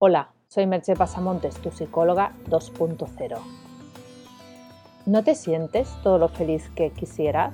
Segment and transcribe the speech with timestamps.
[0.00, 3.36] Hola, soy Merche Pasamontes, tu psicóloga 2.0.
[5.06, 7.52] ¿No te sientes todo lo feliz que quisieras?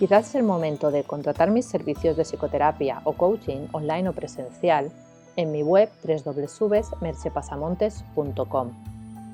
[0.00, 4.90] Quizás es el momento de contratar mis servicios de psicoterapia o coaching online o presencial
[5.36, 8.72] en mi web www.merchepasamontes.com.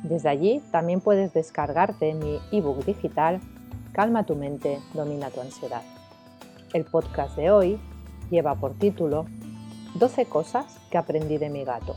[0.03, 3.41] Desde allí también puedes descargarte mi ebook digital
[3.95, 5.81] Calma tu mente, domina tu ansiedad.
[6.75, 7.81] El podcast de hoy
[8.29, 9.25] lleva por título
[9.95, 11.95] 12 cosas que aprendí de mi gato.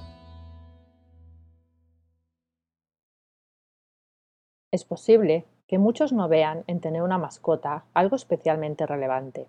[4.72, 9.48] Es posible que muchos no vean en tener una mascota algo especialmente relevante.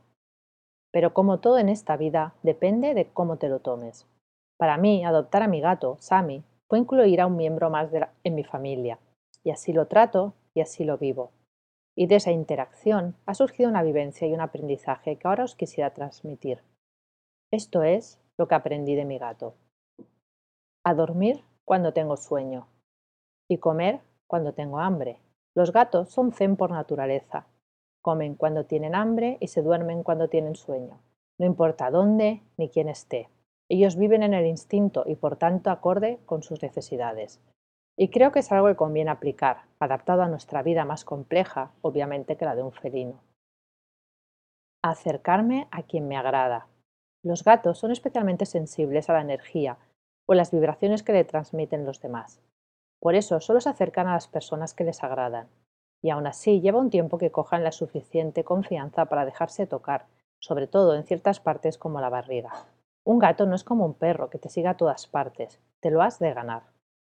[0.90, 4.06] Pero como todo en esta vida, depende de cómo te lo tomes.
[4.56, 7.90] Para mí, adoptar a mi gato, Sammy, fue incluir a un miembro más
[8.24, 8.98] en mi familia.
[9.44, 11.32] Y así lo trato y así lo vivo.
[11.94, 15.92] Y de esa interacción ha surgido una vivencia y un aprendizaje que ahora os quisiera
[15.92, 16.62] transmitir.
[17.50, 19.54] Esto es lo que aprendí de mi gato.
[20.84, 22.68] A dormir cuando tengo sueño
[23.48, 25.20] y comer cuando tengo hambre.
[25.54, 27.46] Los gatos son zen por naturaleza.
[28.00, 31.00] Comen cuando tienen hambre y se duermen cuando tienen sueño.
[31.38, 33.28] No importa dónde ni quién esté.
[33.68, 37.40] Ellos viven en el instinto y por tanto acorde con sus necesidades.
[37.96, 42.36] Y creo que es algo que conviene aplicar, adaptado a nuestra vida más compleja, obviamente
[42.36, 43.20] que la de un felino.
[44.82, 46.68] Acercarme a quien me agrada,
[47.28, 49.76] los gatos son especialmente sensibles a la energía
[50.26, 52.40] o las vibraciones que le transmiten los demás.
[53.00, 55.48] Por eso solo se acercan a las personas que les agradan.
[56.00, 60.06] Y aún así lleva un tiempo que cojan la suficiente confianza para dejarse tocar,
[60.38, 62.50] sobre todo en ciertas partes como la barriga.
[63.04, 66.02] Un gato no es como un perro que te siga a todas partes, te lo
[66.02, 66.62] has de ganar.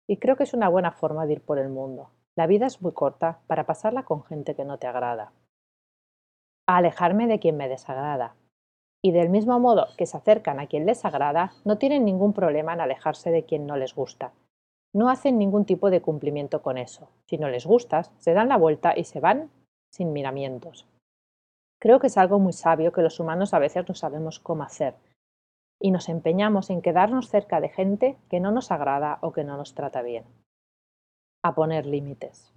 [0.08, 2.10] Y creo que es una buena forma de ir por el mundo.
[2.36, 5.32] La vida es muy corta para pasarla con gente que no te agrada.
[6.68, 8.36] A alejarme de quien me desagrada,
[9.04, 12.74] y del mismo modo que se acercan a quien les agrada, no tienen ningún problema
[12.74, 14.32] en alejarse de quien no les gusta.
[14.94, 17.10] No hacen ningún tipo de cumplimiento con eso.
[17.28, 19.50] Si no les gustas, se dan la vuelta y se van
[19.92, 20.88] sin miramientos.
[21.80, 24.96] Creo que es algo muy sabio que los humanos a veces no sabemos cómo hacer
[25.82, 29.58] y nos empeñamos en quedarnos cerca de gente que no nos agrada o que no
[29.58, 30.26] nos trata bien.
[31.44, 32.54] A poner límites.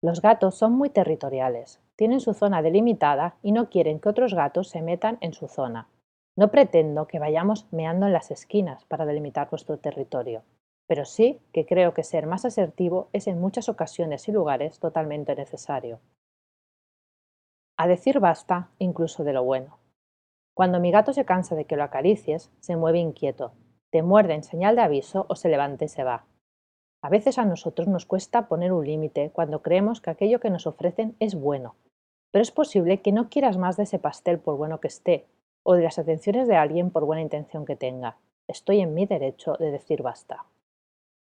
[0.00, 4.68] Los gatos son muy territoriales, tienen su zona delimitada y no quieren que otros gatos
[4.68, 5.88] se metan en su zona.
[6.36, 10.42] No pretendo que vayamos meando en las esquinas para delimitar nuestro territorio,
[10.86, 15.34] pero sí que creo que ser más asertivo es en muchas ocasiones y lugares totalmente
[15.36, 16.00] necesario.
[17.76, 19.78] A decir basta incluso de lo bueno.
[20.54, 23.52] Cuando mi gato se cansa de que lo acaricies, se mueve inquieto,
[23.90, 26.24] te muerde en señal de aviso o se levanta y se va.
[27.04, 30.66] A veces a nosotros nos cuesta poner un límite cuando creemos que aquello que nos
[30.66, 31.74] ofrecen es bueno,
[32.30, 35.26] pero es posible que no quieras más de ese pastel por bueno que esté,
[35.62, 38.16] o de las atenciones de alguien por buena intención que tenga.
[38.48, 40.46] Estoy en mi derecho de decir basta.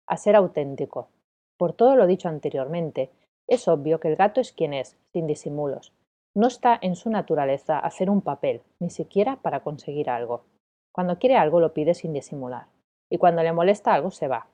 [0.06, 1.08] A ser auténtico.
[1.56, 3.08] Por todo lo dicho anteriormente,
[3.46, 5.94] es obvio que el gato es quien es, sin disimulos.
[6.34, 10.44] No está en su naturaleza hacer un papel, ni siquiera para conseguir algo.
[10.92, 12.66] Cuando quiere algo lo pide sin disimular.
[13.08, 14.48] Y cuando le molesta algo se va,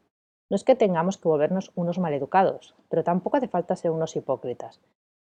[0.50, 4.81] no es que tengamos que volvernos unos maleducados, pero tampoco hace falta ser unos hipócritas.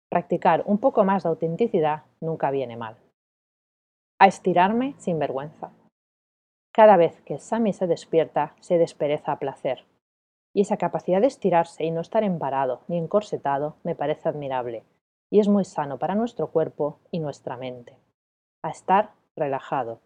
[0.09, 2.97] Practicar un poco más de autenticidad nunca viene mal.
[4.19, 5.71] A estirarme sin vergüenza.
[6.73, 9.85] Cada vez que Sammy se despierta, se despereza a placer.
[10.53, 14.83] Y esa capacidad de estirarse y no estar embarado ni encorsetado me parece admirable,
[15.29, 17.97] y es muy sano para nuestro cuerpo y nuestra mente.
[18.63, 20.01] A estar relajado.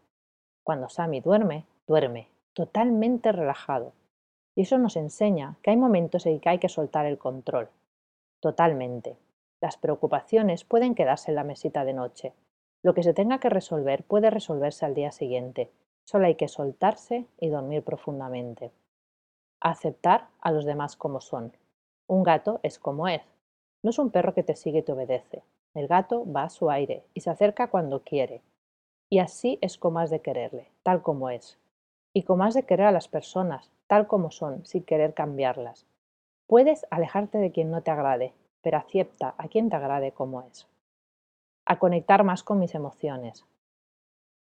[0.64, 3.94] Cuando Sammy duerme, duerme, totalmente relajado,
[4.56, 7.70] y eso nos enseña que hay momentos en que hay que soltar el control.
[8.40, 9.18] Totalmente.
[9.62, 12.34] Las preocupaciones pueden quedarse en la mesita de noche.
[12.82, 15.72] Lo que se tenga que resolver puede resolverse al día siguiente.
[16.06, 18.72] Solo hay que soltarse y dormir profundamente.
[19.60, 21.52] Aceptar a los demás como son.
[22.08, 23.24] Un gato es como es.
[23.84, 25.44] No es un perro que te sigue y te obedece.
[25.74, 28.42] El gato va a su aire y se acerca cuando quiere.
[29.10, 31.58] Y así es como has de quererle, tal como es.
[32.14, 35.85] Y como has de querer a las personas, tal como son, sin querer cambiarlas.
[36.47, 40.67] Puedes alejarte de quien no te agrade, pero acepta a quien te agrade como es.
[41.66, 43.46] A conectar más con mis emociones.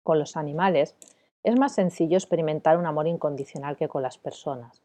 [0.02, 0.96] Con los animales
[1.42, 4.82] es más sencillo experimentar un amor incondicional que con las personas.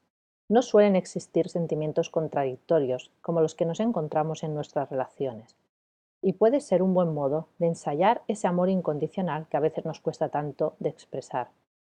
[0.48, 5.56] No suelen existir sentimientos contradictorios como los que nos encontramos en nuestras relaciones.
[6.22, 10.00] Y puede ser un buen modo de ensayar ese amor incondicional que a veces nos
[10.00, 11.50] cuesta tanto de expresar.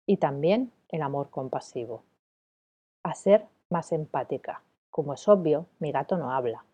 [0.04, 2.02] Y también el amor compasivo
[3.10, 4.62] a ser más empática.
[4.90, 6.64] Como es obvio, mi gato no habla,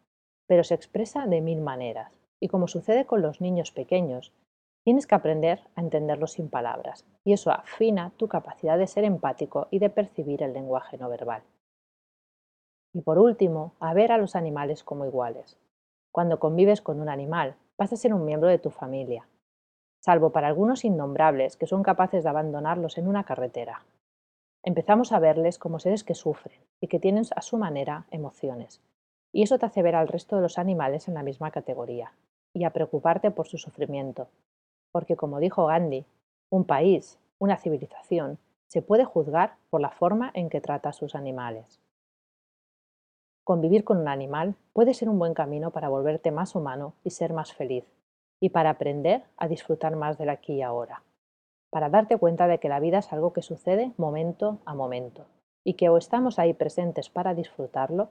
[0.47, 2.13] pero se expresa de mil maneras.
[2.41, 4.33] Y como sucede con los niños pequeños,
[4.85, 9.69] Tienes que aprender a entenderlo sin palabras, y eso afina tu capacidad de ser empático
[9.71, 11.43] y de percibir el lenguaje no verbal.
[12.93, 15.57] Y por último, a ver a los animales como iguales.
[16.11, 19.29] Cuando convives con un animal, vas a ser un miembro de tu familia,
[20.01, 23.85] salvo para algunos innombrables que son capaces de abandonarlos en una carretera.
[24.65, 28.81] Empezamos a verles como seres que sufren y que tienen a su manera emociones,
[29.33, 32.13] y eso te hace ver al resto de los animales en la misma categoría,
[32.55, 34.29] y a preocuparte por su sufrimiento,
[34.93, 36.07] porque como dijo Gandhi,
[36.49, 38.39] un país, una civilización,
[38.69, 41.81] se puede juzgar por la forma en que trata a sus animales.
[43.43, 47.33] Convivir con un animal puede ser un buen camino para volverte más humano y ser
[47.33, 47.85] más feliz,
[48.39, 51.03] y para aprender a disfrutar más del aquí y ahora,
[51.73, 55.25] para darte cuenta de que la vida es algo que sucede momento a momento,
[55.65, 58.11] y que o estamos ahí presentes para disfrutarlo,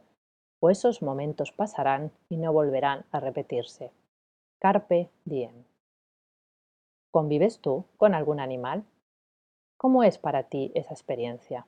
[0.59, 3.91] o esos momentos pasarán y no volverán a repetirse.
[4.59, 5.63] Carpe diem.
[7.11, 8.83] ¿Convives tú con algún animal?
[9.77, 11.67] ¿Cómo es para ti esa experiencia?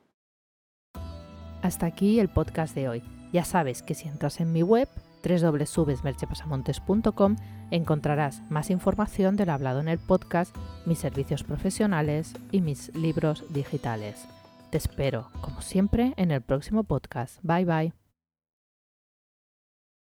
[1.62, 3.04] Hasta aquí el podcast de hoy.
[3.32, 4.88] Ya sabes que si entras en mi web
[5.24, 7.36] www.merchepasamontes.com
[7.72, 10.56] encontrarás más información del hablado en el podcast,
[10.86, 14.28] mis servicios profesionales y mis libros digitales.
[14.70, 17.40] Te espero, como siempre, en el próximo podcast.
[17.44, 18.03] Bye bye.